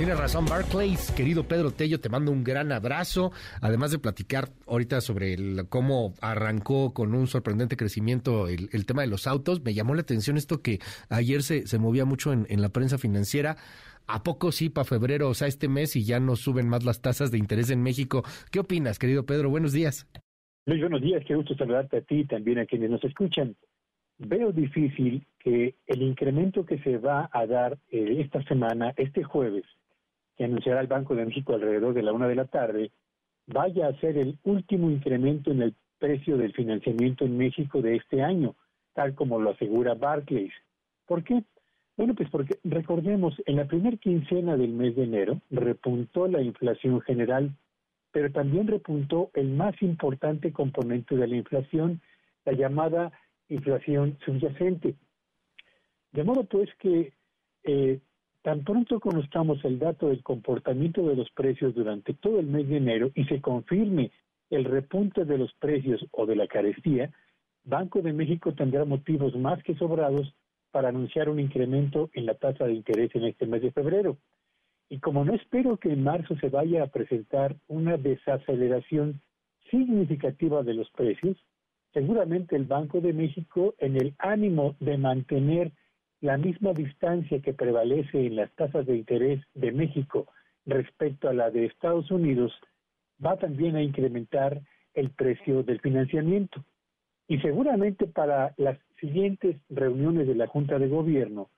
[0.00, 1.12] Tienes razón, Barclays.
[1.12, 3.32] Querido Pedro Tello, te mando un gran abrazo.
[3.60, 5.36] Además de platicar ahorita sobre
[5.68, 10.38] cómo arrancó con un sorprendente crecimiento el, tema de los autos, me llamó la atención
[10.38, 10.78] esto que
[11.10, 13.56] ayer se, se movía mucho en, en la prensa financiera.
[14.06, 17.02] ¿A poco sí para febrero, o sea, este mes y ya no suben más las
[17.02, 18.22] tasas de interés en México?
[18.50, 19.50] ¿Qué opinas, querido Pedro?
[19.50, 20.08] Buenos días.
[20.64, 21.22] Luis, buenos días.
[21.26, 23.54] Qué gusto saludarte a ti y también a quienes nos escuchan.
[24.16, 29.64] Veo difícil que el incremento que se va a dar eh, esta semana, este jueves,
[30.40, 32.92] que anunciará el Banco de México alrededor de la una de la tarde,
[33.46, 38.22] vaya a ser el último incremento en el precio del financiamiento en México de este
[38.22, 38.54] año,
[38.94, 40.54] tal como lo asegura Barclays.
[41.04, 41.44] ¿Por qué?
[41.94, 47.02] Bueno, pues porque recordemos, en la primera quincena del mes de enero repuntó la inflación
[47.02, 47.54] general,
[48.10, 52.00] pero también repuntó el más importante componente de la inflación,
[52.46, 53.12] la llamada
[53.50, 54.94] inflación subyacente.
[56.12, 57.12] De modo pues que
[57.64, 58.00] eh,
[58.42, 62.78] Tan pronto conozcamos el dato del comportamiento de los precios durante todo el mes de
[62.78, 64.12] enero y se confirme
[64.48, 67.10] el repunte de los precios o de la carestía,
[67.64, 70.34] Banco de México tendrá motivos más que sobrados
[70.70, 74.16] para anunciar un incremento en la tasa de interés en este mes de febrero.
[74.88, 79.20] Y como no espero que en marzo se vaya a presentar una desaceleración
[79.70, 81.36] significativa de los precios,
[81.92, 85.72] seguramente el Banco de México, en el ánimo de mantener
[86.20, 90.26] la misma distancia que prevalece en las tasas de interés de México
[90.66, 92.52] respecto a la de Estados Unidos
[93.24, 94.60] va también a incrementar
[94.94, 96.64] el precio del financiamiento.
[97.28, 101.48] Y seguramente para las siguientes reuniones de la Junta de Gobierno,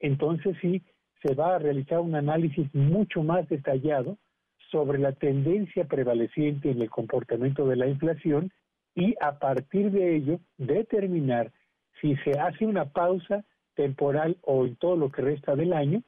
[0.00, 0.82] entonces sí
[1.22, 4.18] se va a realizar un análisis mucho más detallado
[4.70, 8.50] sobre la tendencia prevaleciente en el comportamiento de la inflación
[8.94, 11.52] y a partir de ello determinar
[12.00, 13.44] si se hace una pausa
[13.74, 16.02] temporal o en todo lo que resta del año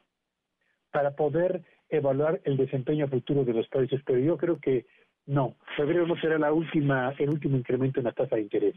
[0.91, 4.01] para poder evaluar el desempeño futuro de los precios.
[4.07, 4.87] Pero yo creo que
[5.27, 8.75] no, febrero no será la última, el último incremento en la tasa de interés.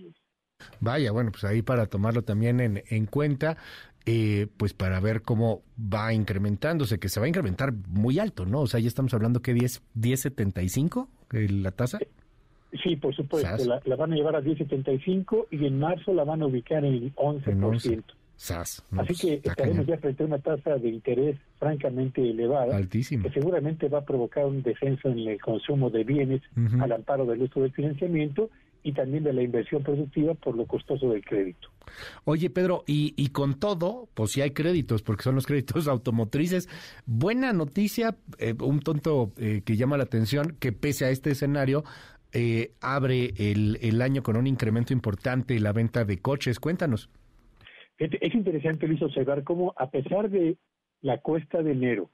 [0.80, 3.58] Vaya, bueno, pues ahí para tomarlo también en, en cuenta,
[4.06, 8.62] eh, pues para ver cómo va incrementándose, que se va a incrementar muy alto, ¿no?
[8.62, 11.08] O sea, ya estamos hablando que 10, 10.75
[11.62, 12.00] la tasa.
[12.84, 16.46] Sí, por supuesto, la, van a llevar a 10.75 y en marzo la van a
[16.46, 17.48] ubicar en el 11%.
[17.48, 18.02] En 11.
[18.38, 23.04] Así pues, que estaremos ya frente a una tasa de interés francamente elevada, que
[23.34, 26.42] seguramente va a provocar un descenso en el consumo de bienes
[26.80, 28.50] al amparo del uso del financiamiento
[28.84, 31.68] y también de la inversión productiva por lo costoso del crédito.
[32.24, 36.70] Oye, Pedro, y, y con todo, pues si hay créditos, porque son los créditos automotrices,
[37.06, 41.84] buena noticia, eh, un tonto eh, que llama la atención, que pese a este escenario,
[42.32, 46.60] eh, abre el, el año con un incremento importante la venta de coches.
[46.60, 47.10] Cuéntanos.
[47.98, 50.58] Es interesante, Luis, observar cómo, a pesar de
[51.02, 52.10] la cuesta de enero,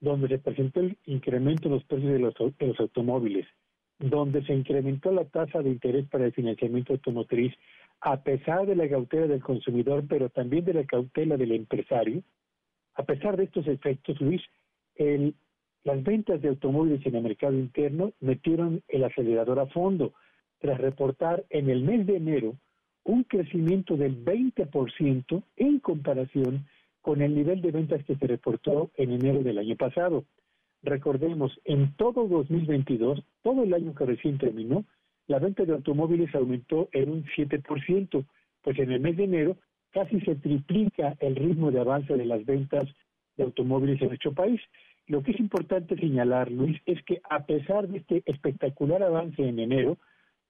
[0.00, 3.46] donde se presentó el incremento en los precios de los, automóviles,
[3.98, 7.52] donde se incrementó la tasa de interés para el financiamiento automotriz,
[8.00, 12.22] a pesar de la cautela del consumidor, pero también de la cautela del empresario,
[12.94, 14.42] a pesar de estos efectos, Luis,
[15.84, 20.14] las ventas de automóviles en el mercado interno metieron el acelerador a fondo,
[20.58, 22.56] tras reportar en el mes de enero
[23.08, 26.66] un crecimiento del 20% en comparación
[27.00, 30.26] con el nivel de ventas que se reportó en enero del año pasado.
[30.82, 34.84] Recordemos, en todo 2022, todo el año que recién terminó,
[35.26, 38.26] la venta de automóviles aumentó en un 7%,
[38.62, 39.56] pues en el mes de enero
[39.90, 42.84] casi se triplica el ritmo de avance de las ventas
[43.38, 44.60] de automóviles en nuestro país.
[45.06, 49.60] Lo que es importante señalar, Luis, es que a pesar de este espectacular avance en
[49.60, 49.96] enero,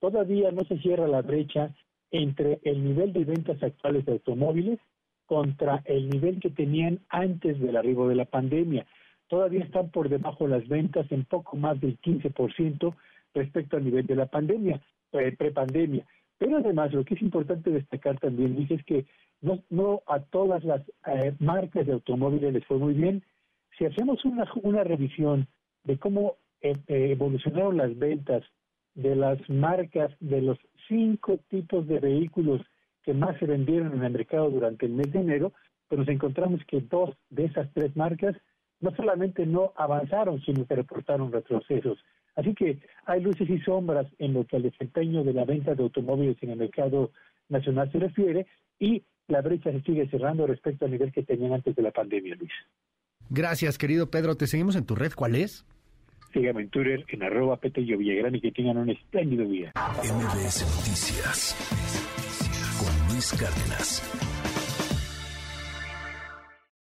[0.00, 1.72] todavía no se cierra la brecha
[2.10, 4.78] entre el nivel de ventas actuales de automóviles
[5.26, 8.86] contra el nivel que tenían antes del arribo de la pandemia.
[9.28, 12.94] Todavía están por debajo las ventas en poco más del 15%
[13.34, 14.80] respecto al nivel de la pandemia,
[15.12, 16.06] eh, prepandemia.
[16.38, 19.04] Pero además, lo que es importante destacar también, dice, es que
[19.42, 23.22] no, no a todas las eh, marcas de automóviles les fue muy bien.
[23.76, 25.46] Si hacemos una, una revisión
[25.84, 28.44] de cómo eh, evolucionaron las ventas
[28.98, 30.58] de las marcas de los
[30.88, 32.60] cinco tipos de vehículos
[33.04, 35.52] que más se vendieron en el mercado durante el mes de enero,
[35.88, 38.34] pero nos encontramos que dos de esas tres marcas
[38.80, 41.98] no solamente no avanzaron, sino que reportaron retrocesos.
[42.34, 45.82] Así que hay luces y sombras en lo que al desempeño de la venta de
[45.84, 47.12] automóviles en el mercado
[47.48, 48.46] nacional se refiere
[48.80, 52.34] y la brecha se sigue cerrando respecto al nivel que tenían antes de la pandemia,
[52.34, 52.52] Luis.
[53.30, 54.36] Gracias, querido Pedro.
[54.36, 55.12] Te seguimos en tu red.
[55.14, 55.64] ¿Cuál es?
[56.32, 59.72] Síganme en Twitter en arroba Petello Villagrán y que tengan un espléndido día.
[59.74, 61.56] MBS Noticias
[62.78, 64.57] con Luis Cárdenas.